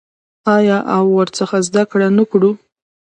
آیا 0.55 0.77
او 0.95 1.03
ورڅخه 1.17 1.59
زده 1.67 1.83
کړه 1.91 2.07
نه 2.17 2.23
کوو؟ 2.31 2.51